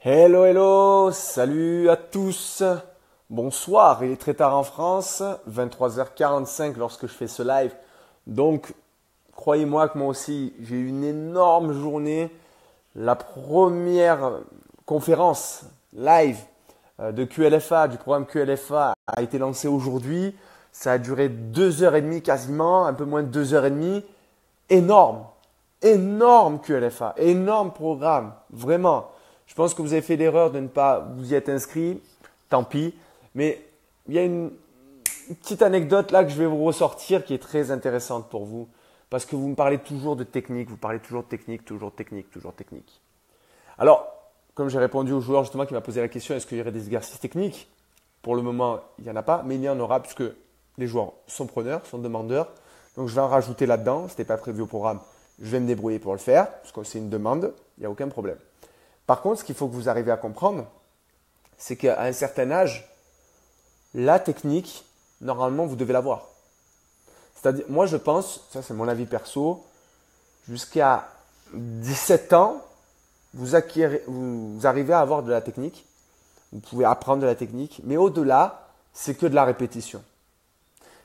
Hello, 0.00 0.44
hello, 0.44 1.10
salut 1.10 1.90
à 1.90 1.96
tous. 1.96 2.62
Bonsoir, 3.30 4.04
il 4.04 4.12
est 4.12 4.16
très 4.16 4.34
tard 4.34 4.56
en 4.56 4.62
France, 4.62 5.24
23h45 5.50 6.76
lorsque 6.78 7.08
je 7.08 7.12
fais 7.12 7.26
ce 7.26 7.42
live. 7.42 7.74
Donc, 8.28 8.72
croyez-moi 9.34 9.88
que 9.88 9.98
moi 9.98 10.06
aussi, 10.06 10.54
j'ai 10.62 10.76
eu 10.76 10.86
une 10.86 11.02
énorme 11.02 11.72
journée. 11.72 12.30
La 12.94 13.16
première 13.16 14.34
conférence 14.86 15.64
live 15.92 16.38
euh, 17.00 17.10
de 17.10 17.24
QLFA, 17.24 17.88
du 17.88 17.96
programme 17.96 18.26
QLFA, 18.26 18.94
a 19.04 19.20
été 19.20 19.36
lancée 19.36 19.66
aujourd'hui. 19.66 20.32
Ça 20.70 20.92
a 20.92 20.98
duré 20.98 21.28
deux 21.28 21.82
heures 21.82 21.96
et 21.96 22.02
demie 22.02 22.22
quasiment, 22.22 22.86
un 22.86 22.94
peu 22.94 23.04
moins 23.04 23.24
de 23.24 23.28
deux 23.28 23.52
heures 23.52 23.66
et 23.66 23.70
demie. 23.70 24.04
Énorme, 24.70 25.24
énorme 25.82 26.60
QLFA, 26.60 27.14
énorme 27.16 27.72
programme, 27.72 28.32
vraiment. 28.50 29.08
Je 29.48 29.54
pense 29.54 29.74
que 29.74 29.82
vous 29.82 29.92
avez 29.92 30.02
fait 30.02 30.16
l'erreur 30.16 30.52
de 30.52 30.60
ne 30.60 30.68
pas 30.68 31.00
vous 31.16 31.32
y 31.32 31.34
être 31.34 31.48
inscrit, 31.48 32.00
tant 32.48 32.62
pis. 32.62 32.94
Mais 33.34 33.60
il 34.06 34.14
y 34.14 34.18
a 34.18 34.22
une, 34.22 34.52
petite 35.42 35.62
anecdote 35.62 36.10
là 36.10 36.24
que 36.24 36.30
je 36.30 36.38
vais 36.38 36.46
vous 36.46 36.64
ressortir 36.64 37.24
qui 37.24 37.34
est 37.34 37.38
très 37.38 37.70
intéressante 37.70 38.28
pour 38.28 38.44
vous. 38.44 38.68
Parce 39.10 39.24
que 39.24 39.36
vous 39.36 39.48
me 39.48 39.54
parlez 39.54 39.78
toujours 39.78 40.16
de 40.16 40.24
technique, 40.24 40.68
vous 40.68 40.76
parlez 40.76 41.00
toujours 41.00 41.22
de 41.22 41.28
technique, 41.28 41.64
toujours 41.64 41.92
technique, 41.92 42.30
toujours 42.30 42.54
technique. 42.54 43.00
Alors, 43.78 44.06
comme 44.54 44.68
j'ai 44.68 44.78
répondu 44.78 45.12
au 45.12 45.20
joueur 45.20 45.44
justement 45.44 45.64
qui 45.64 45.72
m'a 45.72 45.80
posé 45.80 46.00
la 46.00 46.08
question, 46.08 46.34
est-ce 46.34 46.46
qu'il 46.46 46.58
y 46.58 46.60
aurait 46.60 46.72
des 46.72 46.84
exercices 46.84 47.18
techniques? 47.18 47.68
Pour 48.20 48.36
le 48.36 48.42
moment, 48.42 48.80
il 48.98 49.04
n'y 49.04 49.10
en 49.10 49.16
a 49.16 49.22
pas, 49.22 49.42
mais 49.46 49.54
il 49.54 49.62
y 49.62 49.68
en 49.68 49.80
aura 49.80 50.00
puisque 50.00 50.24
les 50.76 50.86
joueurs 50.86 51.12
sont 51.26 51.46
preneurs, 51.46 51.86
sont 51.86 51.98
demandeurs. 51.98 52.48
Donc 52.96 53.08
je 53.08 53.14
vais 53.14 53.20
en 53.20 53.28
rajouter 53.28 53.64
là-dedans, 53.64 54.08
ce 54.08 54.12
n'était 54.12 54.24
pas 54.24 54.36
prévu 54.36 54.62
au 54.62 54.66
programme. 54.66 55.00
Je 55.40 55.50
vais 55.50 55.60
me 55.60 55.66
débrouiller 55.66 56.00
pour 56.00 56.12
le 56.12 56.18
faire, 56.18 56.50
parce 56.50 56.72
que 56.72 56.82
c'est 56.82 56.98
une 56.98 57.08
demande, 57.08 57.54
il 57.78 57.80
n'y 57.80 57.86
a 57.86 57.90
aucun 57.90 58.08
problème. 58.08 58.38
Par 59.08 59.22
contre, 59.22 59.40
ce 59.40 59.44
qu'il 59.44 59.54
faut 59.54 59.68
que 59.68 59.72
vous 59.72 59.88
arriviez 59.88 60.12
à 60.12 60.18
comprendre, 60.18 60.66
c'est 61.56 61.76
qu'à 61.76 62.02
un 62.02 62.12
certain 62.12 62.50
âge, 62.50 62.86
la 63.94 64.20
technique, 64.20 64.84
normalement, 65.22 65.64
vous 65.64 65.76
devez 65.76 65.94
l'avoir. 65.94 66.26
C'est-à-dire, 67.34 67.64
moi 67.70 67.86
je 67.86 67.96
pense, 67.96 68.46
ça 68.50 68.60
c'est 68.60 68.74
mon 68.74 68.86
avis 68.86 69.06
perso, 69.06 69.64
jusqu'à 70.46 71.08
17 71.54 72.34
ans, 72.34 72.62
vous, 73.32 73.56
vous 74.08 74.66
arrivez 74.66 74.92
à 74.92 75.00
avoir 75.00 75.22
de 75.22 75.30
la 75.30 75.40
technique, 75.40 75.86
vous 76.52 76.60
pouvez 76.60 76.84
apprendre 76.84 77.22
de 77.22 77.26
la 77.26 77.34
technique, 77.34 77.80
mais 77.84 77.96
au-delà, 77.96 78.68
c'est 78.92 79.14
que 79.14 79.24
de 79.24 79.34
la 79.34 79.46
répétition. 79.46 80.04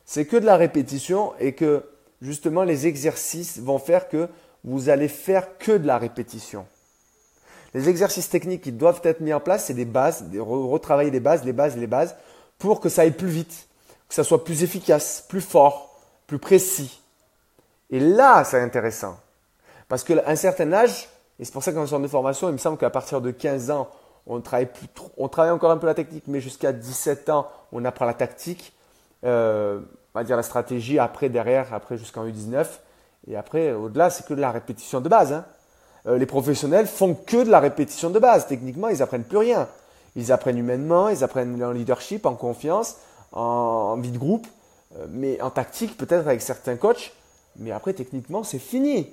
C'est 0.05 0.25
que 0.25 0.35
de 0.35 0.45
la 0.45 0.57
répétition 0.57 1.31
et 1.39 1.55
que 1.55 1.85
justement 2.21 2.63
les 2.63 2.85
exercices 2.85 3.59
vont 3.59 3.79
faire 3.79 4.09
que 4.09 4.27
vous 4.65 4.89
allez 4.89 5.07
faire 5.07 5.57
que 5.57 5.71
de 5.71 5.87
la 5.87 5.97
répétition. 5.97 6.65
Les 7.73 7.89
exercices 7.89 8.29
techniques 8.29 8.61
qui 8.61 8.71
doivent 8.71 9.01
être 9.03 9.19
mis 9.19 9.33
en 9.33 9.39
place, 9.39 9.65
c'est 9.65 9.73
des 9.73 9.85
bases, 9.85 10.25
retravailler 10.37 11.11
les 11.11 11.19
bases, 11.19 11.43
les 11.43 11.53
bases, 11.53 11.75
les 11.75 11.87
bases, 11.87 12.15
pour 12.59 12.79
que 12.79 12.89
ça 12.89 13.01
aille 13.01 13.11
plus 13.11 13.27
vite, 13.27 13.67
que 14.07 14.15
ça 14.15 14.23
soit 14.23 14.43
plus 14.43 14.63
efficace, 14.63 15.25
plus 15.27 15.41
fort, 15.41 15.99
plus 16.27 16.37
précis. 16.37 17.01
Et 17.89 17.99
là, 17.99 18.43
c'est 18.43 18.61
intéressant. 18.61 19.17
Parce 19.87 20.03
qu'à 20.03 20.23
un 20.27 20.35
certain 20.35 20.71
âge, 20.73 21.09
et 21.39 21.45
c'est 21.45 21.51
pour 21.51 21.63
ça 21.63 21.71
qu'en 21.71 21.87
sorte 21.87 22.03
de 22.03 22.07
formation, 22.07 22.49
il 22.49 22.53
me 22.53 22.57
semble 22.57 22.77
qu'à 22.77 22.89
partir 22.89 23.21
de 23.21 23.31
15 23.31 23.71
ans, 23.71 23.89
on 24.27 24.39
travaille, 24.39 24.67
plus 24.67 24.87
on 25.17 25.27
travaille 25.27 25.51
encore 25.51 25.71
un 25.71 25.77
peu 25.77 25.87
la 25.87 25.93
technique, 25.93 26.25
mais 26.27 26.41
jusqu'à 26.41 26.71
17 26.71 27.29
ans, 27.29 27.47
on 27.71 27.83
apprend 27.85 28.05
la 28.05 28.13
tactique, 28.13 28.73
euh, 29.25 29.79
on 30.13 30.19
va 30.19 30.23
dire 30.23 30.37
la 30.37 30.43
stratégie, 30.43 30.99
après, 30.99 31.29
derrière, 31.29 31.73
après 31.73 31.97
jusqu'en 31.97 32.25
U19. 32.25 32.65
Et 33.27 33.35
après, 33.35 33.73
au-delà, 33.73 34.09
c'est 34.09 34.25
que 34.25 34.33
de 34.33 34.41
la 34.41 34.51
répétition 34.51 35.01
de 35.01 35.09
base. 35.09 35.33
Hein. 35.33 35.45
Euh, 36.07 36.17
les 36.17 36.25
professionnels 36.25 36.87
font 36.87 37.13
que 37.15 37.43
de 37.43 37.49
la 37.49 37.59
répétition 37.59 38.09
de 38.09 38.19
base. 38.19 38.47
Techniquement, 38.47 38.89
ils 38.89 39.01
apprennent 39.01 39.23
plus 39.23 39.37
rien. 39.37 39.67
Ils 40.15 40.31
apprennent 40.31 40.57
humainement, 40.57 41.09
ils 41.09 41.23
apprennent 41.23 41.63
en 41.63 41.71
leadership, 41.71 42.25
en 42.25 42.35
confiance, 42.35 42.97
en, 43.31 43.97
vie 43.97 44.11
de 44.11 44.17
groupe, 44.17 44.47
euh, 44.97 45.07
mais 45.09 45.41
en 45.41 45.49
tactique 45.49 45.97
peut-être 45.97 46.27
avec 46.27 46.41
certains 46.41 46.75
coachs. 46.75 47.13
Mais 47.57 47.71
après, 47.71 47.93
techniquement, 47.93 48.43
c'est 48.43 48.59
fini. 48.59 49.09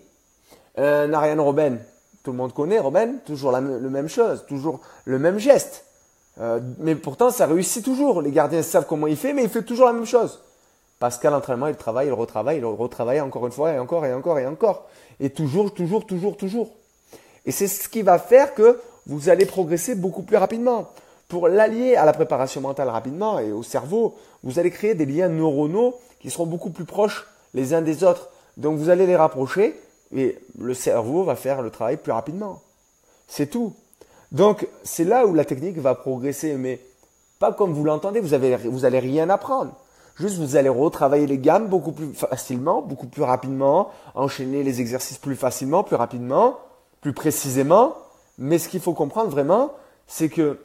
Euh, 0.78 1.06
Narian 1.06 1.42
Robben, 1.42 1.78
tout 2.22 2.32
le 2.32 2.37
monde 2.37 2.53
connaît 2.53 2.78
Robben, 2.78 3.19
toujours 3.25 3.53
la 3.53 3.60
même 3.60 4.09
chose, 4.09 4.44
toujours 4.47 4.81
le 5.04 5.19
même 5.19 5.38
geste. 5.38 5.84
Euh, 6.38 6.60
mais 6.78 6.94
pourtant, 6.94 7.31
ça 7.31 7.47
réussit 7.47 7.84
toujours. 7.84 8.22
Les 8.22 8.31
gardiens 8.31 8.62
savent 8.62 8.86
comment 8.86 9.06
il 9.06 9.16
fait, 9.16 9.32
mais 9.32 9.42
il 9.42 9.48
fait 9.48 9.62
toujours 9.62 9.86
la 9.86 9.92
même 9.92 10.06
chose. 10.06 10.41
Parce 10.98 11.19
qu'à 11.19 11.31
l'entraînement, 11.31 11.66
il 11.66 11.76
travaille, 11.76 12.09
il 12.09 12.12
retravaille, 12.12 12.59
il 12.59 12.65
retravaille 12.65 13.20
encore 13.20 13.47
une 13.47 13.53
fois, 13.53 13.72
et 13.72 13.78
encore, 13.78 14.04
et 14.04 14.12
encore, 14.12 14.38
et 14.38 14.47
encore. 14.47 14.86
Et 15.19 15.31
toujours, 15.31 15.72
toujours, 15.72 16.06
toujours, 16.06 16.36
toujours. 16.36 16.70
Et 17.47 17.53
c'est 17.53 17.69
ce 17.69 17.89
qui 17.89 18.03
va 18.03 18.19
faire 18.19 18.55
que 18.55 18.81
vous 19.06 19.28
allez 19.28 19.47
progresser 19.47 19.95
beaucoup 19.95 20.23
plus 20.23 20.37
rapidement. 20.37 20.89
Pour 21.28 21.49
l'allier 21.49 21.97
à 21.97 22.05
la 22.05 22.12
préparation 22.12 22.61
mentale 22.61 22.89
rapidement 22.89 23.39
et 23.39 23.53
au 23.53 23.62
cerveau, 23.62 24.17
vous 24.43 24.59
allez 24.59 24.71
créer 24.71 24.95
des 24.95 25.06
liens 25.06 25.28
neuronaux 25.28 25.95
qui 26.21 26.31
seront 26.31 26.47
beaucoup 26.47 26.71
plus 26.71 26.84
proches 26.84 27.27
les 27.55 27.73
uns 27.75 27.83
des 27.83 28.05
autres. 28.05 28.28
Donc 28.56 28.78
vous 28.78 28.91
allez 28.91 29.06
les 29.06 29.17
rapprocher 29.17 29.78
et 30.15 30.39
le 30.59 30.75
cerveau 30.75 31.25
va 31.25 31.37
faire 31.37 31.62
le 31.62 31.71
travail 31.71 31.97
plus 31.97 32.12
rapidement. 32.12 32.61
C'est 33.28 33.47
tout. 33.47 33.75
Donc 34.33 34.67
c'est 34.83 35.05
là 35.05 35.27
où 35.27 35.34
la 35.34 35.45
technique 35.45 35.78
va 35.78 35.95
progresser, 35.95 36.55
mais 36.55 36.81
pas 37.39 37.53
comme 37.53 37.72
vous 37.72 37.84
l'entendez, 37.84 38.21
vous, 38.21 38.34
avez, 38.34 38.57
vous 38.57 38.84
allez 38.84 38.99
rien 38.99 39.31
apprendre. 39.31 39.72
Juste 40.17 40.37
vous 40.37 40.57
allez 40.57 40.69
retravailler 40.69 41.27
les 41.27 41.39
gammes 41.39 41.69
beaucoup 41.69 41.93
plus 41.93 42.12
facilement, 42.12 42.83
beaucoup 42.83 43.07
plus 43.07 43.22
rapidement, 43.22 43.91
enchaîner 44.15 44.62
les 44.62 44.81
exercices 44.81 45.17
plus 45.17 45.37
facilement, 45.37 45.83
plus 45.83 45.97
rapidement, 45.97 46.59
plus 47.00 47.12
précisément. 47.12 47.97
Mais 48.38 48.59
ce 48.59 48.69
qu'il 48.69 48.81
faut 48.81 48.94
comprendre 48.94 49.31
vraiment, 49.31 49.72
c'est 50.06 50.28
que 50.28 50.59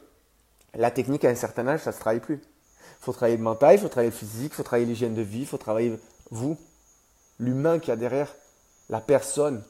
la 0.74 0.90
technique 0.90 1.24
à 1.24 1.28
un 1.28 1.34
certain 1.34 1.66
âge, 1.68 1.80
ça 1.80 1.90
ne 1.90 1.94
se 1.94 2.00
travaille 2.00 2.20
plus. 2.20 2.40
Il 3.00 3.04
faut 3.04 3.12
travailler 3.12 3.36
le 3.36 3.42
mental, 3.42 3.74
il 3.74 3.80
faut 3.80 3.88
travailler 3.88 4.10
le 4.10 4.16
physique, 4.16 4.52
il 4.52 4.56
faut 4.56 4.62
travailler 4.62 4.86
l'hygiène 4.86 5.14
de 5.14 5.22
vie, 5.22 5.40
il 5.40 5.46
faut 5.46 5.58
travailler 5.58 5.98
vous, 6.30 6.56
l'humain 7.38 7.78
qui 7.78 7.90
a 7.90 7.96
derrière, 7.96 8.34
la 8.88 9.00
personne. 9.00 9.62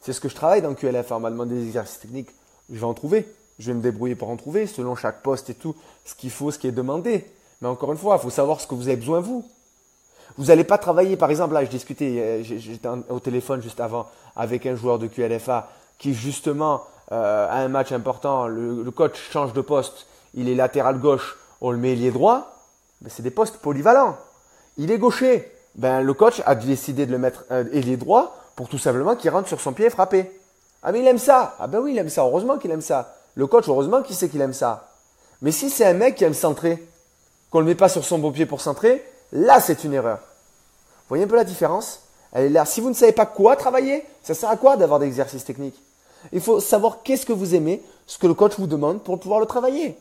C'est 0.00 0.12
ce 0.12 0.20
que 0.20 0.28
je 0.28 0.34
travaille 0.34 0.62
dans 0.62 0.74
QLF, 0.74 1.12
en 1.12 1.20
m'a 1.20 1.30
demandé 1.30 1.56
des 1.56 1.66
exercices 1.66 2.00
techniques. 2.00 2.30
Je 2.70 2.78
vais 2.78 2.84
en 2.84 2.94
trouver. 2.94 3.26
Je 3.58 3.66
vais 3.66 3.74
me 3.74 3.82
débrouiller 3.82 4.14
pour 4.14 4.30
en 4.30 4.36
trouver, 4.36 4.66
selon 4.66 4.94
chaque 4.94 5.22
poste 5.22 5.50
et 5.50 5.54
tout, 5.54 5.76
ce 6.06 6.14
qu'il 6.14 6.30
faut, 6.30 6.50
ce 6.50 6.58
qui 6.58 6.66
est 6.66 6.72
demandé. 6.72 7.26
Mais 7.60 7.68
encore 7.68 7.92
une 7.92 7.98
fois, 7.98 8.16
il 8.16 8.22
faut 8.22 8.30
savoir 8.30 8.58
ce 8.60 8.66
que 8.66 8.74
vous 8.74 8.88
avez 8.88 8.96
besoin, 8.96 9.20
vous. 9.20 9.46
Vous 10.38 10.46
n'allez 10.46 10.64
pas 10.64 10.78
travailler, 10.78 11.16
par 11.16 11.28
exemple, 11.28 11.52
là, 11.52 11.64
je 11.64 11.70
discutais, 11.70 12.18
euh, 12.18 12.42
j'étais 12.42 12.88
au 12.88 13.20
téléphone 13.20 13.60
juste 13.60 13.80
avant 13.80 14.06
avec 14.34 14.64
un 14.64 14.76
joueur 14.76 14.98
de 14.98 15.08
QLFA 15.08 15.68
qui, 16.00 16.14
justement, 16.14 16.82
euh, 17.12 17.46
a 17.48 17.58
un 17.58 17.68
match 17.68 17.92
important, 17.92 18.48
le, 18.48 18.90
coach 18.90 19.20
change 19.30 19.52
de 19.52 19.60
poste, 19.60 20.06
il 20.34 20.48
est 20.48 20.54
latéral 20.54 20.98
gauche, 20.98 21.36
on 21.60 21.70
le 21.70 21.76
met 21.76 21.92
ailier 21.92 22.10
droit, 22.10 22.56
ben, 23.02 23.10
c'est 23.14 23.22
des 23.22 23.30
postes 23.30 23.58
polyvalents. 23.58 24.16
Il 24.78 24.90
est 24.90 24.98
gaucher, 24.98 25.52
ben, 25.76 26.00
le 26.00 26.14
coach 26.14 26.42
a 26.46 26.54
décidé 26.54 27.06
de 27.06 27.12
le 27.12 27.18
mettre 27.18 27.44
euh, 27.50 27.64
ailier 27.72 27.96
droit 27.96 28.34
pour 28.56 28.68
tout 28.68 28.78
simplement 28.78 29.14
qu'il 29.14 29.30
rentre 29.30 29.46
sur 29.46 29.60
son 29.60 29.72
pied 29.72 29.86
et 29.86 29.90
frapper. 29.90 30.30
Ah 30.82 30.92
mais 30.92 31.00
il 31.00 31.06
aime 31.06 31.18
ça. 31.18 31.56
Ah 31.60 31.66
ben 31.66 31.78
oui, 31.80 31.92
il 31.92 31.98
aime 31.98 32.08
ça. 32.08 32.22
Heureusement 32.22 32.56
qu'il 32.56 32.70
aime 32.70 32.80
ça. 32.80 33.14
Le 33.34 33.46
coach, 33.46 33.68
heureusement 33.68 34.02
qu'il 34.02 34.16
sait 34.16 34.30
qu'il 34.30 34.40
aime 34.40 34.54
ça. 34.54 34.88
Mais 35.42 35.52
si 35.52 35.68
c'est 35.68 35.84
un 35.84 35.92
mec 35.92 36.14
qui 36.14 36.24
aime 36.24 36.34
centrer, 36.34 36.82
qu'on 37.50 37.58
ne 37.58 37.64
le 37.64 37.70
met 37.70 37.74
pas 37.74 37.90
sur 37.90 38.04
son 38.04 38.18
beau 38.18 38.30
pied 38.30 38.46
pour 38.46 38.62
centrer, 38.62 39.04
là 39.32 39.60
c'est 39.60 39.84
une 39.84 39.92
erreur. 39.92 40.18
Vous 40.18 41.08
voyez 41.10 41.24
un 41.24 41.28
peu 41.28 41.36
la 41.36 41.44
différence? 41.44 42.02
Elle 42.32 42.46
est 42.46 42.50
là. 42.50 42.64
Si 42.64 42.80
vous 42.80 42.88
ne 42.88 42.94
savez 42.94 43.12
pas 43.12 43.26
quoi 43.26 43.56
travailler, 43.56 44.04
ça 44.22 44.32
sert 44.32 44.48
à 44.48 44.56
quoi 44.56 44.76
d'avoir 44.76 44.98
des 44.98 45.06
exercices 45.06 45.44
techniques? 45.44 45.80
Il 46.32 46.40
faut 46.40 46.60
savoir 46.60 47.02
qu'est-ce 47.02 47.26
que 47.26 47.32
vous 47.32 47.54
aimez, 47.54 47.82
ce 48.06 48.18
que 48.18 48.26
le 48.26 48.34
coach 48.34 48.58
vous 48.58 48.66
demande 48.66 49.02
pour 49.02 49.18
pouvoir 49.18 49.40
le 49.40 49.46
travailler. 49.46 49.96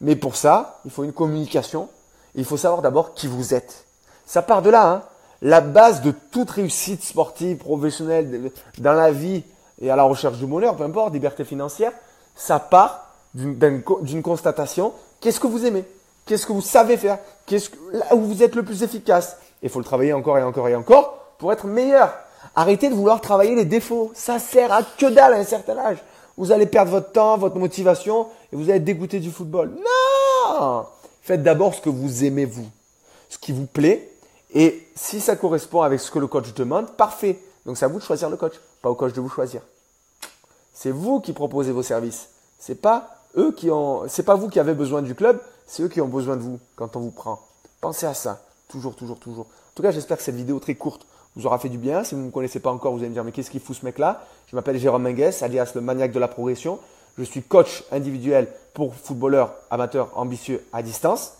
Mais 0.00 0.16
pour 0.16 0.36
ça, 0.36 0.80
il 0.84 0.90
faut 0.90 1.04
une 1.04 1.12
communication. 1.12 1.88
Il 2.34 2.44
faut 2.44 2.56
savoir 2.56 2.82
d'abord 2.82 3.14
qui 3.14 3.26
vous 3.26 3.54
êtes. 3.54 3.84
Ça 4.26 4.42
part 4.42 4.62
de 4.62 4.70
là. 4.70 4.88
Hein. 4.88 5.02
La 5.42 5.60
base 5.60 6.02
de 6.02 6.12
toute 6.30 6.50
réussite 6.50 7.02
sportive, 7.02 7.58
professionnelle, 7.58 8.52
dans 8.78 8.92
la 8.92 9.10
vie 9.10 9.42
et 9.80 9.90
à 9.90 9.96
la 9.96 10.04
recherche 10.04 10.38
du 10.38 10.46
bonheur, 10.46 10.76
peu 10.76 10.84
importe, 10.84 11.12
liberté 11.12 11.44
financière, 11.44 11.92
ça 12.36 12.58
part 12.58 13.12
d'une 13.34 14.22
constatation. 14.22 14.92
Qu'est-ce 15.20 15.40
que 15.40 15.46
vous 15.46 15.66
aimez? 15.66 15.84
Qu'est-ce 16.26 16.46
que 16.46 16.52
vous 16.52 16.62
savez 16.62 16.96
faire? 16.96 17.18
Là 17.92 18.14
où 18.14 18.20
vous 18.20 18.42
êtes 18.42 18.54
le 18.54 18.62
plus 18.62 18.82
efficace? 18.82 19.36
Il 19.62 19.68
faut 19.68 19.80
le 19.80 19.84
travailler 19.84 20.12
encore 20.12 20.38
et 20.38 20.42
encore 20.42 20.68
et 20.68 20.76
encore 20.76 21.18
pour 21.38 21.52
être 21.52 21.66
meilleur. 21.66 22.14
Arrêtez 22.54 22.88
de 22.88 22.94
vouloir 22.94 23.20
travailler 23.20 23.54
les 23.54 23.64
défauts. 23.64 24.10
Ça 24.14 24.38
sert 24.38 24.72
à 24.72 24.82
que 24.82 25.06
dalle 25.06 25.34
à 25.34 25.38
un 25.38 25.44
certain 25.44 25.76
âge. 25.78 25.98
Vous 26.36 26.52
allez 26.52 26.66
perdre 26.66 26.90
votre 26.90 27.12
temps, 27.12 27.38
votre 27.38 27.56
motivation 27.56 28.26
et 28.52 28.56
vous 28.56 28.64
allez 28.64 28.78
être 28.78 28.84
dégoûté 28.84 29.20
du 29.20 29.30
football. 29.30 29.70
Non 29.76 30.86
Faites 31.22 31.42
d'abord 31.42 31.74
ce 31.74 31.80
que 31.80 31.88
vous 31.88 32.24
aimez 32.24 32.44
vous, 32.44 32.66
ce 33.28 33.38
qui 33.38 33.52
vous 33.52 33.66
plaît. 33.66 34.10
Et 34.54 34.86
si 34.94 35.20
ça 35.20 35.36
correspond 35.36 35.82
avec 35.82 36.00
ce 36.00 36.10
que 36.10 36.18
le 36.18 36.26
coach 36.26 36.52
demande, 36.54 36.90
parfait. 36.96 37.38
Donc 37.64 37.78
c'est 37.78 37.84
à 37.84 37.88
vous 37.88 37.98
de 37.98 38.04
choisir 38.04 38.28
le 38.28 38.36
coach, 38.36 38.54
pas 38.82 38.90
au 38.90 38.94
coach 38.94 39.12
de 39.12 39.20
vous 39.20 39.28
choisir. 39.28 39.62
C'est 40.74 40.90
vous 40.90 41.20
qui 41.20 41.32
proposez 41.32 41.70
vos 41.70 41.82
services. 41.82 42.28
C'est 42.58 42.80
pas 42.80 43.18
eux 43.36 43.52
qui 43.52 43.70
ont, 43.70 44.02
c'est 44.08 44.24
pas 44.24 44.34
vous 44.34 44.48
qui 44.48 44.58
avez 44.58 44.74
besoin 44.74 45.00
du 45.00 45.14
club, 45.14 45.40
c'est 45.66 45.82
eux 45.82 45.88
qui 45.88 46.00
ont 46.00 46.08
besoin 46.08 46.36
de 46.36 46.42
vous 46.42 46.58
quand 46.76 46.96
on 46.96 47.00
vous 47.00 47.10
prend. 47.10 47.40
Pensez 47.80 48.06
à 48.06 48.14
ça. 48.14 48.42
Toujours, 48.68 48.94
toujours, 48.96 49.18
toujours. 49.18 49.46
En 49.46 49.74
tout 49.74 49.82
cas, 49.82 49.90
j'espère 49.90 50.16
que 50.16 50.22
cette 50.22 50.34
vidéo 50.34 50.58
très 50.58 50.74
courte 50.74 51.06
vous 51.36 51.46
aura 51.46 51.58
fait 51.58 51.68
du 51.68 51.78
bien. 51.78 52.04
Si 52.04 52.14
vous 52.14 52.20
ne 52.20 52.26
me 52.26 52.30
connaissez 52.30 52.60
pas 52.60 52.70
encore, 52.70 52.92
vous 52.92 52.98
allez 52.98 53.08
me 53.08 53.14
dire, 53.14 53.24
mais 53.24 53.32
qu'est-ce 53.32 53.50
qu'il 53.50 53.60
fout 53.60 53.76
ce 53.76 53.84
mec-là? 53.84 54.24
Je 54.48 54.56
m'appelle 54.56 54.78
Jérôme 54.78 55.02
Menges, 55.02 55.42
alias 55.42 55.72
le 55.74 55.80
maniaque 55.80 56.12
de 56.12 56.18
la 56.18 56.28
progression. 56.28 56.78
Je 57.18 57.24
suis 57.24 57.42
coach 57.42 57.84
individuel 57.90 58.48
pour 58.74 58.94
footballeurs 58.94 59.54
amateurs 59.70 60.10
ambitieux 60.14 60.64
à 60.72 60.82
distance. 60.82 61.34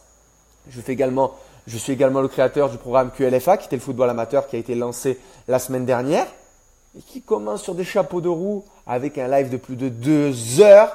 Je, 0.68 0.80
fais 0.80 0.92
également, 0.92 1.32
je 1.66 1.76
suis 1.76 1.92
également 1.92 2.20
le 2.20 2.28
créateur 2.28 2.70
du 2.70 2.78
programme 2.78 3.10
QLFA, 3.10 3.56
qui 3.56 3.66
était 3.66 3.76
le 3.76 3.82
football 3.82 4.08
amateur, 4.10 4.46
qui 4.46 4.56
a 4.56 4.58
été 4.58 4.74
lancé 4.74 5.18
la 5.48 5.58
semaine 5.58 5.84
dernière 5.84 6.26
et 6.96 7.00
qui 7.00 7.22
commence 7.22 7.62
sur 7.62 7.74
des 7.74 7.84
chapeaux 7.84 8.20
de 8.20 8.28
roue 8.28 8.64
avec 8.86 9.16
un 9.16 9.28
live 9.28 9.48
de 9.48 9.56
plus 9.56 9.76
de 9.76 9.88
deux 9.88 10.60
heures 10.60 10.92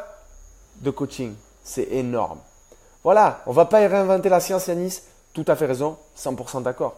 de 0.82 0.92
coaching. 0.92 1.34
C'est 1.64 1.88
énorme. 1.92 2.40
Voilà, 3.04 3.42
on 3.48 3.52
ne 3.52 3.56
va 3.56 3.66
pas 3.66 3.80
réinventer 3.80 4.30
la 4.30 4.40
science, 4.40 4.68
Yanis. 4.68 5.02
Tout 5.34 5.46
à 5.48 5.56
fait 5.56 5.66
raison, 5.66 5.98
100% 6.18 6.64
d'accord. 6.64 6.96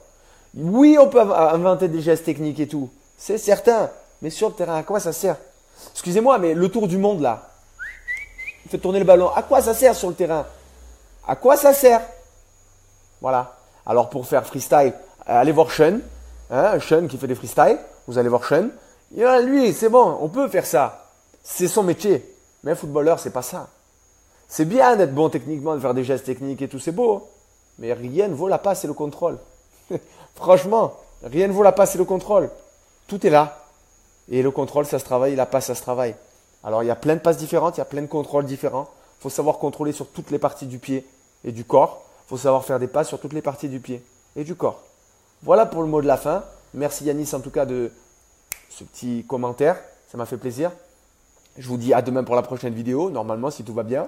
Oui, 0.56 0.98
on 1.00 1.08
peut 1.08 1.20
inventer 1.20 1.88
des 1.88 2.02
gestes 2.02 2.26
techniques 2.26 2.60
et 2.60 2.68
tout. 2.68 2.90
C'est 3.18 3.38
certain. 3.38 3.90
Mais 4.22 4.30
sur 4.30 4.50
le 4.50 4.56
terrain, 4.56 4.78
à 4.78 4.84
quoi 4.84 5.00
ça 5.00 5.14
sert? 5.14 5.38
Excusez-moi, 5.92 6.38
mais 6.40 6.54
le 6.54 6.70
tour 6.70 6.88
du 6.88 6.98
monde 6.98 7.22
là, 7.22 7.50
il 8.66 8.72
fait 8.72 8.78
tourner 8.78 9.00
le 9.00 9.06
ballon. 9.06 9.30
À 9.30 9.44
quoi 9.44 9.62
ça 9.62 9.74
sert 9.74 9.96
sur 9.96 10.10
le 10.10 10.16
terrain? 10.16 10.46
À 11.28 11.36
quoi 11.36 11.56
ça 11.56 11.74
sert? 11.74 12.02
Voilà. 13.22 13.56
Alors 13.86 14.10
pour 14.10 14.26
faire 14.28 14.46
freestyle, 14.46 14.94
allez 15.26 15.52
voir 15.52 15.72
Sean. 15.72 16.00
Hein, 16.52 16.80
Sean 16.80 17.08
qui 17.08 17.18
fait 17.18 17.28
des 17.28 17.36
freestyles. 17.36 17.78
Vous 18.08 18.18
allez 18.18 18.30
voir 18.30 18.44
Sean. 18.44 18.70
lui, 19.12 19.74
c'est 19.74 19.90
bon, 19.90 20.18
on 20.22 20.30
peut 20.30 20.48
faire 20.50 20.66
ça. 20.66 21.06
C'est 21.44 21.68
son 21.68 21.84
métier. 21.84 22.36
Mais 22.64 22.72
un 22.72 22.76
footballeur, 22.76 23.20
c'est 23.20 23.30
pas 23.30 23.42
ça. 23.42 23.68
C'est 24.48 24.66
bien 24.66 24.96
d'être 24.96 25.14
bon 25.14 25.30
techniquement, 25.30 25.76
de 25.76 25.80
faire 25.80 25.94
des 25.94 26.04
gestes 26.04 26.26
techniques 26.26 26.62
et 26.62 26.68
tout, 26.68 26.80
c'est 26.80 26.92
beau. 26.92 27.30
Mais 27.78 27.94
rien 27.94 28.28
ne 28.28 28.34
vaut 28.34 28.48
la 28.48 28.58
passe 28.58 28.84
et 28.84 28.88
le 28.88 28.94
contrôle. 28.94 29.38
Franchement, 30.36 30.94
rien 31.24 31.48
ne 31.48 31.54
vaut 31.54 31.64
la 31.64 31.72
passe 31.72 31.96
et 31.96 31.98
le 31.98 32.06
contrôle. 32.06 32.50
Tout 33.08 33.26
est 33.26 33.30
là. 33.30 33.66
Et 34.30 34.42
le 34.42 34.52
contrôle, 34.52 34.86
ça 34.86 35.00
se 35.00 35.06
travaille, 35.06 35.36
la 35.36 35.46
passe, 35.46 35.66
ça 35.66 35.76
se 35.76 35.82
travaille. 35.82 36.16
Alors, 36.64 36.84
il 36.84 36.88
y 36.88 36.92
a 36.92 36.96
plein 36.96 37.16
de 37.16 37.22
passes 37.22 37.38
différentes, 37.38 37.78
il 37.78 37.80
y 37.80 37.82
a 37.82 37.86
plein 37.86 38.02
de 38.02 38.08
contrôles 38.08 38.46
différents. 38.46 38.88
Il 39.20 39.24
faut 39.24 39.30
savoir 39.30 39.58
contrôler 39.58 39.92
sur 39.92 40.08
toutes 40.08 40.32
les 40.32 40.40
parties 40.40 40.68
du 40.68 40.80
pied 40.80 41.06
et 41.44 41.52
du 41.52 41.64
corps. 41.64 42.04
Il 42.26 42.30
faut 42.30 42.38
savoir 42.38 42.64
faire 42.64 42.80
des 42.80 42.88
passes 42.88 43.08
sur 43.08 43.20
toutes 43.20 43.34
les 43.34 43.42
parties 43.42 43.70
du 43.70 43.80
pied 43.80 44.04
et 44.36 44.44
du 44.44 44.56
corps. 44.56 44.82
Voilà 45.42 45.66
pour 45.66 45.82
le 45.82 45.88
mot 45.88 46.02
de 46.02 46.08
la 46.08 46.18
fin. 46.18 46.44
Merci 46.74 47.06
Yanis 47.06 47.34
en 47.34 47.40
tout 47.40 47.50
cas 47.50 47.66
de 47.66 47.92
ce 48.70 48.84
petit 48.84 49.26
commentaire. 49.28 49.78
Ça 50.12 50.18
m'a 50.18 50.26
fait 50.26 50.38
plaisir. 50.38 50.72
Je 51.58 51.68
vous 51.68 51.78
dis 51.78 51.94
à 51.94 52.02
demain 52.02 52.24
pour 52.24 52.36
la 52.36 52.42
prochaine 52.42 52.74
vidéo, 52.74 53.10
normalement 53.10 53.50
si 53.50 53.64
tout 53.64 53.74
va 53.74 53.84
bien. 53.84 54.08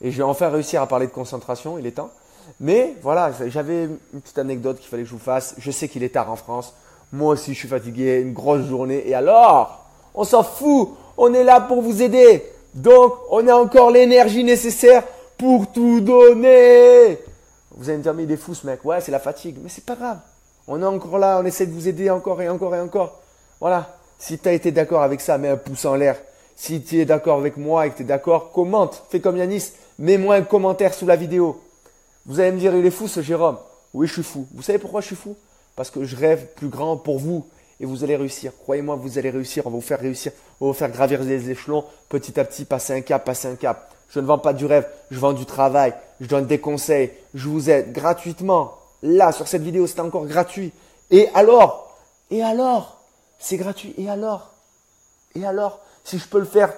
Et 0.00 0.10
je 0.10 0.16
vais 0.18 0.22
enfin 0.22 0.48
réussir 0.48 0.82
à 0.82 0.86
parler 0.86 1.06
de 1.06 1.12
concentration, 1.12 1.78
il 1.78 1.86
est 1.86 1.92
temps. 1.92 2.10
Mais 2.60 2.94
voilà, 3.02 3.32
j'avais 3.48 3.84
une 3.84 4.20
petite 4.20 4.38
anecdote 4.38 4.78
qu'il 4.78 4.88
fallait 4.88 5.02
que 5.02 5.08
je 5.08 5.14
vous 5.14 5.20
fasse. 5.20 5.54
Je 5.58 5.70
sais 5.70 5.88
qu'il 5.88 6.02
est 6.02 6.10
tard 6.10 6.30
en 6.30 6.36
France. 6.36 6.74
Moi 7.12 7.34
aussi, 7.34 7.54
je 7.54 7.58
suis 7.58 7.68
fatigué, 7.68 8.20
une 8.20 8.32
grosse 8.32 8.66
journée. 8.66 9.02
Et 9.06 9.14
alors 9.14 9.84
On 10.14 10.24
s'en 10.24 10.42
fout. 10.42 10.90
On 11.16 11.32
est 11.32 11.44
là 11.44 11.60
pour 11.60 11.82
vous 11.82 12.02
aider. 12.02 12.42
Donc, 12.74 13.14
on 13.30 13.46
a 13.48 13.54
encore 13.54 13.90
l'énergie 13.90 14.44
nécessaire 14.44 15.02
pour 15.38 15.66
tout 15.68 16.00
donner. 16.00 17.18
Vous 17.72 17.88
allez 17.88 17.98
me 17.98 18.02
dire, 18.02 18.14
mais 18.14 18.24
il 18.24 18.32
est 18.32 18.36
fou 18.36 18.54
ce 18.54 18.66
mec. 18.66 18.84
Ouais, 18.84 19.00
c'est 19.00 19.12
la 19.12 19.18
fatigue. 19.18 19.56
Mais 19.62 19.68
c'est 19.68 19.84
pas 19.84 19.96
grave. 19.96 20.18
On 20.68 20.82
est 20.82 20.86
encore 20.86 21.18
là, 21.18 21.38
on 21.40 21.46
essaie 21.46 21.66
de 21.66 21.72
vous 21.72 21.88
aider 21.88 22.10
encore 22.10 22.42
et 22.42 22.48
encore 22.48 22.74
et 22.74 22.80
encore. 22.80 23.20
Voilà. 23.60 23.96
Si 24.18 24.38
tu 24.38 24.48
as 24.48 24.52
été 24.52 24.72
d'accord 24.72 25.02
avec 25.02 25.20
ça, 25.20 25.38
mets 25.38 25.48
un 25.48 25.56
pouce 25.56 25.84
en 25.84 25.94
l'air. 25.94 26.16
Si 26.56 26.82
tu 26.82 27.00
es 27.00 27.04
d'accord 27.04 27.38
avec 27.38 27.56
moi 27.56 27.86
et 27.86 27.90
que 27.90 27.96
tu 27.98 28.02
es 28.02 28.06
d'accord, 28.06 28.50
commente. 28.50 29.04
Fais 29.10 29.20
comme 29.20 29.36
Yanis. 29.36 29.72
Mets-moi 29.98 30.36
un 30.36 30.42
commentaire 30.42 30.94
sous 30.94 31.06
la 31.06 31.16
vidéo. 31.16 31.60
Vous 32.26 32.40
allez 32.40 32.52
me 32.52 32.58
dire, 32.58 32.74
il 32.74 32.84
est 32.84 32.90
fou 32.90 33.08
ce 33.08 33.22
Jérôme. 33.22 33.56
Oui, 33.94 34.06
je 34.08 34.14
suis 34.14 34.22
fou. 34.22 34.46
Vous 34.52 34.62
savez 34.62 34.78
pourquoi 34.78 35.00
je 35.00 35.06
suis 35.06 35.16
fou? 35.16 35.36
Parce 35.76 35.90
que 35.90 36.04
je 36.04 36.16
rêve 36.16 36.46
plus 36.56 36.68
grand 36.68 36.96
pour 36.96 37.18
vous 37.18 37.46
et 37.78 37.86
vous 37.86 38.02
allez 38.02 38.16
réussir. 38.16 38.52
Croyez-moi, 38.62 38.96
vous 38.96 39.18
allez 39.18 39.30
réussir. 39.30 39.66
On 39.66 39.70
va 39.70 39.76
vous 39.76 39.82
faire 39.82 40.00
réussir. 40.00 40.32
On 40.60 40.66
va 40.66 40.72
vous 40.72 40.78
faire 40.78 40.90
gravir 40.90 41.22
les 41.22 41.50
échelons 41.50 41.84
petit 42.08 42.38
à 42.40 42.44
petit, 42.44 42.64
passer 42.64 42.94
un 42.94 43.00
cap, 43.00 43.24
passer 43.24 43.48
un 43.48 43.54
cap. 43.54 43.94
Je 44.08 44.20
ne 44.20 44.26
vends 44.26 44.38
pas 44.38 44.52
du 44.52 44.66
rêve, 44.66 44.88
je 45.10 45.18
vends 45.18 45.32
du 45.32 45.46
travail. 45.46 45.94
Je 46.20 46.26
donne 46.26 46.46
des 46.46 46.58
conseils. 46.58 47.12
Je 47.34 47.48
vous 47.48 47.70
aide 47.70 47.92
gratuitement. 47.92 48.74
Là, 49.02 49.30
sur 49.32 49.46
cette 49.46 49.62
vidéo, 49.62 49.86
c'est 49.86 50.00
encore 50.00 50.26
gratuit. 50.26 50.72
Et 51.10 51.28
alors? 51.34 51.96
Et 52.30 52.42
alors? 52.42 53.00
C'est 53.38 53.56
gratuit. 53.56 53.94
Et 53.98 54.08
alors? 54.08 54.52
Et 55.34 55.44
alors? 55.44 55.80
Si 56.02 56.18
je 56.18 56.26
peux 56.26 56.38
le 56.38 56.46
faire, 56.46 56.72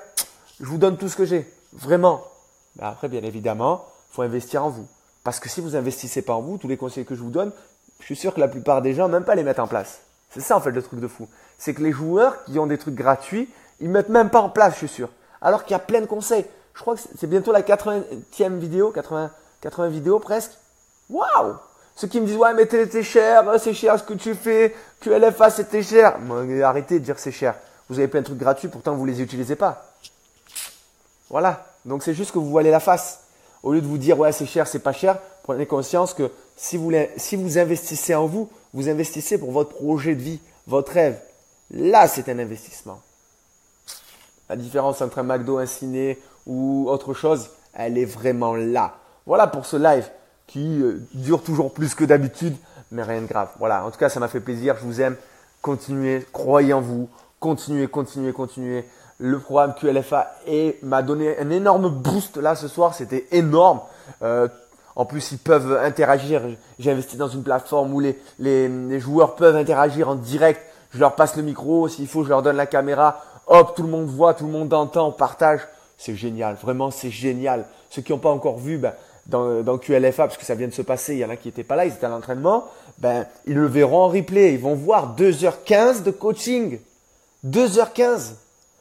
je 0.61 0.67
vous 0.67 0.79
donne 0.79 0.97
tout 0.97 1.09
ce 1.09 1.17
que 1.17 1.25
j'ai. 1.25 1.51
Vraiment. 1.73 2.25
Mais 2.77 2.85
après, 2.85 3.09
bien 3.09 3.23
évidemment, 3.23 3.85
il 4.11 4.15
faut 4.15 4.23
investir 4.23 4.65
en 4.65 4.71
vous. 4.71 4.87
Parce 5.25 5.41
que 5.41 5.49
si 5.49 5.61
vous 5.61 5.77
investissez 5.77 6.23
pas 6.23 6.35
en 6.35 6.41
vous, 6.41 6.59
tous 6.59 6.69
les 6.69 6.77
conseils 6.77 7.05
que 7.05 7.15
je 7.15 7.21
vous 7.21 7.31
donne, 7.31 7.53
je 8.01 8.05
suis 8.05 8.17
sûr 8.17 8.35
que 8.35 8.41
la 8.41 8.49
plupart 8.49 8.83
des 8.83 8.95
gens 8.95 9.09
même 9.09 9.25
pas 9.25 9.35
les 9.35 9.43
mettre 9.43 9.61
en 9.61 9.67
place. 9.67 10.01
C'est 10.31 10.41
ça 10.41 10.57
en 10.57 10.61
fait 10.61 10.71
le 10.71 10.83
truc 10.83 11.01
de 11.01 11.09
fou. 11.09 11.29
C'est 11.59 11.75
que 11.75 11.83
les 11.83 11.93
joueurs 11.93 12.45
qui 12.45 12.59
ont 12.59 12.67
des 12.67 12.79
trucs 12.79 12.95
gratuits, 12.95 13.49
ils 13.81 13.89
mettent 13.89 14.09
même 14.09 14.31
pas 14.31 14.41
en 14.41 14.51
place, 14.51 14.75
je 14.75 14.79
suis 14.79 14.89
sûr. 14.89 15.09
Alors 15.41 15.65
qu'il 15.65 15.73
y 15.73 15.77
a 15.77 15.81
plein 15.81 16.01
de 16.01 16.07
conseils. 16.07 16.45
Je 16.75 16.81
crois 16.81 16.95
que 16.95 17.01
c'est 17.19 17.27
bientôt 17.27 17.53
la 17.53 17.63
80e 17.63 18.59
vidéo, 18.59 18.91
80, 18.91 19.31
80 19.61 19.89
vidéos 19.89 20.19
presque. 20.19 20.53
Waouh 21.11 21.57
Ceux 21.97 22.07
qui 22.07 22.21
me 22.21 22.27
disent 22.27 22.37
ouais 22.37 22.55
mais 22.55 22.67
t'es 22.67 23.03
cher, 23.03 23.45
c'est 23.59 23.75
cher 23.75 23.99
ce 23.99 24.05
que 24.05 24.15
tu 24.15 24.35
fais, 24.35 24.75
QLFA 25.01 25.51
c'était 25.51 25.83
cher. 25.83 26.17
arrêtez 26.63 27.01
de 27.01 27.05
dire 27.05 27.19
c'est 27.19 27.33
cher. 27.33 27.57
Vous 27.89 27.99
avez 27.99 28.09
plein 28.09 28.21
de 28.21 28.27
trucs 28.27 28.39
gratuits, 28.39 28.69
pourtant 28.69 28.95
vous 28.95 29.07
les 29.07 29.23
utilisez 29.23 29.57
pas. 29.57 29.87
Voilà. 31.31 31.67
Donc 31.85 32.03
c'est 32.03 32.15
juste 32.15 32.33
que 32.33 32.39
vous 32.39 32.51
voilez 32.51 32.71
la 32.71 32.81
face. 32.81 33.28
Au 33.63 33.73
lieu 33.73 33.81
de 33.81 33.87
vous 33.87 33.99
dire 33.99 34.19
ouais 34.19 34.33
c'est 34.33 34.47
cher, 34.47 34.67
c'est 34.67 34.79
pas 34.79 34.93
cher, 34.93 35.19
prenez 35.43 35.67
conscience 35.67 36.15
que 36.15 36.31
si 36.57 36.77
vous, 36.77 37.59
investissez 37.59 38.15
en 38.15 38.27
vous, 38.27 38.49
vous 38.75 38.89
investissez 38.89 39.39
pour 39.39 39.53
votre 39.53 39.71
projet 39.71 40.15
de 40.15 40.21
vie, 40.21 40.41
votre 40.67 40.93
rêve. 40.93 41.21
Là, 41.71 42.09
c'est 42.09 42.29
un 42.29 42.39
investissement. 42.39 43.01
La 44.49 44.57
différence 44.57 45.01
entre 45.01 45.19
un 45.19 45.23
McDo, 45.23 45.59
un 45.59 45.67
ciné 45.67 46.19
ou 46.47 46.87
autre 46.89 47.15
chose, 47.15 47.51
elle 47.75 47.97
est 47.97 48.05
vraiment 48.05 48.57
là. 48.57 48.97
Voilà 49.27 49.47
pour 49.47 49.67
ce 49.67 49.77
live 49.77 50.09
qui 50.47 50.81
euh, 50.83 51.01
dure 51.15 51.43
toujours 51.43 51.73
plus 51.73 51.95
que 51.95 52.05
d'habitude, 52.05 52.57
mais 52.91 53.03
rien 53.03 53.21
de 53.21 53.27
grave. 53.27 53.51
Voilà, 53.59 53.85
en 53.85 53.91
tout 53.91 53.99
cas, 53.99 54.09
ça 54.09 54.19
m'a 54.19 54.29
fait 54.29 54.41
plaisir. 54.41 54.77
Je 54.81 54.85
vous 54.85 55.01
aime. 55.01 55.17
Continuez, 55.63 56.27
croyez 56.33 56.73
en 56.73 56.81
vous. 56.81 57.09
Continuez, 57.39 57.87
continuez, 57.87 58.33
continuez 58.33 58.85
le 59.19 59.39
programme 59.39 59.75
QLFA 59.75 60.33
m'a 60.83 61.03
donné 61.03 61.39
un 61.39 61.51
énorme 61.51 61.89
boost 61.91 62.37
là 62.37 62.55
ce 62.55 62.69
soir. 62.69 62.95
C'était 62.95 63.27
énorme. 63.33 63.81
Euh, 64.23 64.49
en 64.97 65.05
plus, 65.05 65.33
ils 65.33 65.39
peuvent 65.39 65.79
interagir. 65.83 66.43
J'ai 66.79 66.91
investi 66.91 67.17
dans 67.17 67.29
une 67.29 67.43
plateforme 67.43 67.93
où 67.93 68.01
les, 68.01 68.19
les, 68.39 68.69
les, 68.69 69.01
joueurs 69.01 69.35
peuvent 69.35 69.57
interagir 69.57 70.09
en 70.09 70.15
direct. 70.15 70.61
Je 70.91 70.99
leur 70.99 71.15
passe 71.15 71.37
le 71.37 71.43
micro. 71.43 71.89
S'il 71.89 72.09
faut, 72.09 72.25
je 72.25 72.29
leur 72.29 72.43
donne 72.43 72.57
la 72.57 72.67
caméra. 72.67 73.23
Hop, 73.47 73.75
tout 73.77 73.83
le 73.83 73.89
monde 73.89 74.07
voit, 74.07 74.35
tout 74.35 74.45
le 74.45 74.53
monde 74.53 74.73
entend, 74.73 75.09
on 75.09 75.13
partage. 75.13 75.61
C'est 75.97 76.15
génial. 76.15 76.57
Vraiment, 76.61 76.91
c'est 76.91 77.11
génial. 77.11 77.65
Ceux 77.91 78.03
qui 78.03 78.13
n'ont 78.13 78.19
pas 78.19 78.31
encore 78.31 78.59
vu, 78.59 78.79
ben, 78.79 78.93
dans, 79.27 79.63
dans 79.63 79.79
QLFA, 79.79 80.27
parce 80.27 80.37
que 80.37 80.45
ça 80.45 80.55
vient 80.55 80.69
de 80.69 80.73
se 80.73 80.83
passer, 80.83 81.15
il 81.15 81.19
y 81.19 81.25
en 81.25 81.31
a 81.31 81.37
qui 81.37 81.49
n'étaient 81.49 81.65
pas 81.65 81.77
là, 81.77 81.85
ils 81.85 81.93
étaient 81.93 82.07
à 82.07 82.09
l'entraînement, 82.09 82.65
ben, 82.99 83.27
ils 83.47 83.55
le 83.55 83.67
verront 83.67 84.03
en 84.05 84.09
replay. 84.09 84.55
Ils 84.55 84.61
vont 84.61 84.75
voir 84.75 85.17
2h15 85.17 86.03
de 86.03 86.11
coaching. 86.11 86.79
2h15. 87.47 88.33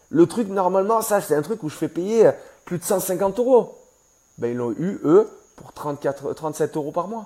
Le 0.10 0.26
truc, 0.26 0.48
normalement, 0.48 1.02
ça, 1.02 1.22
c'est 1.22 1.36
un 1.36 1.42
truc 1.42 1.64
où 1.64 1.70
je 1.70 1.76
fais 1.76 1.88
payer 1.88 2.32
plus 2.66 2.78
de 2.78 2.84
150 2.84 3.40
euros. 3.40 3.78
Ben, 4.38 4.52
ils 4.52 4.58
l'ont 4.58 4.72
eu, 4.72 5.00
eux, 5.04 5.28
pour 5.56 5.74
34, 5.74 6.34
37 6.34 6.78
euros 6.78 6.92
par 6.92 7.08
mois. 7.08 7.26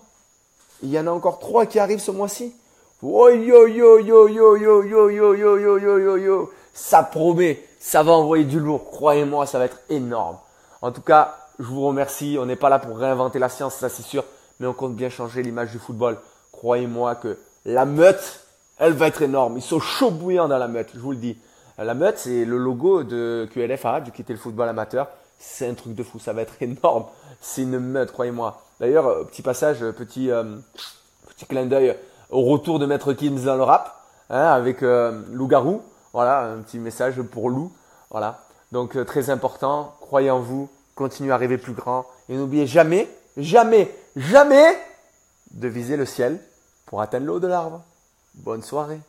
il 0.81 0.89
y 0.89 0.99
en 0.99 1.07
a 1.07 1.11
encore 1.11 1.39
trois 1.39 1.65
qui 1.65 1.79
arrivent 1.79 1.99
ce 1.99 2.11
mois-ci. 2.11 2.55
Oh, 3.03 3.29
yo, 3.29 3.67
yo, 3.67 3.99
yo, 3.99 4.27
yo, 4.27 4.57
yo, 4.57 4.83
yo, 4.83 5.09
yo, 5.09 5.33
yo, 5.33 5.57
yo, 5.57 5.77
yo, 5.79 5.99
yo, 5.99 6.17
yo. 6.17 6.51
Ça 6.73 7.03
promet, 7.03 7.63
ça 7.79 8.03
va 8.03 8.13
envoyer 8.13 8.45
du 8.45 8.59
lourd. 8.59 8.85
Croyez-moi, 8.85 9.45
ça 9.45 9.59
va 9.59 9.65
être 9.65 9.79
énorme. 9.89 10.37
En 10.81 10.91
tout 10.91 11.01
cas, 11.01 11.35
je 11.59 11.65
vous 11.65 11.85
remercie. 11.85 12.37
On 12.39 12.45
n'est 12.45 12.55
pas 12.55 12.69
là 12.69 12.79
pour 12.79 12.97
réinventer 12.97 13.39
la 13.39 13.49
science, 13.49 13.75
ça 13.75 13.89
c'est 13.89 14.03
sûr. 14.03 14.23
Mais 14.59 14.67
on 14.67 14.73
compte 14.73 14.95
bien 14.95 15.09
changer 15.09 15.43
l'image 15.43 15.71
du 15.71 15.79
football. 15.79 16.17
Croyez-moi 16.51 17.15
que 17.15 17.37
la 17.65 17.85
meute, 17.85 18.45
elle 18.77 18.93
va 18.93 19.07
être 19.07 19.21
énorme. 19.21 19.57
Ils 19.57 19.63
sont 19.63 19.79
chauds 19.79 20.11
bouillants 20.11 20.47
dans 20.47 20.57
la 20.57 20.67
meute, 20.67 20.89
je 20.93 20.99
vous 20.99 21.11
le 21.11 21.17
dis. 21.17 21.37
La 21.83 21.95
meute, 21.95 22.19
c'est 22.19 22.45
le 22.45 22.57
logo 22.57 23.03
de 23.03 23.49
QLFA, 23.51 24.01
du 24.01 24.11
quitter 24.11 24.33
le 24.33 24.39
football 24.39 24.69
amateur. 24.69 25.07
C'est 25.39 25.67
un 25.67 25.73
truc 25.73 25.95
de 25.95 26.03
fou, 26.03 26.19
ça 26.19 26.31
va 26.31 26.43
être 26.43 26.53
énorme. 26.61 27.05
C'est 27.39 27.63
une 27.63 27.79
meute, 27.79 28.11
croyez-moi. 28.11 28.61
D'ailleurs, 28.79 29.07
euh, 29.07 29.23
petit 29.23 29.41
passage, 29.41 29.81
euh, 29.81 29.91
petit, 29.91 30.29
euh, 30.29 30.57
petit 31.29 31.45
clin 31.47 31.65
d'œil 31.65 31.97
au 32.29 32.43
retour 32.43 32.77
de 32.77 32.85
Maître 32.85 33.13
Kims 33.13 33.45
dans 33.45 33.55
le 33.55 33.63
rap, 33.63 33.95
hein, 34.29 34.45
avec 34.45 34.81
Lou 34.81 35.47
Garou. 35.47 35.81
Voilà, 36.13 36.43
un 36.43 36.59
petit 36.59 36.77
message 36.79 37.21
pour 37.21 37.49
Lou. 37.49 37.73
Voilà. 38.09 38.39
Donc 38.71 39.03
très 39.05 39.29
important, 39.29 39.95
croyez 39.99 40.31
en 40.31 40.39
vous, 40.39 40.69
continuez 40.95 41.33
à 41.33 41.37
rêver 41.37 41.57
plus 41.57 41.73
grand 41.73 42.05
et 42.29 42.37
n'oubliez 42.37 42.67
jamais, 42.67 43.09
jamais, 43.35 43.93
jamais 44.15 44.77
de 45.51 45.67
viser 45.67 45.97
le 45.97 46.05
ciel 46.05 46.39
pour 46.85 47.01
atteindre 47.01 47.25
l'eau 47.25 47.41
de 47.41 47.47
l'arbre. 47.47 47.81
Bonne 48.35 48.61
soirée. 48.61 49.01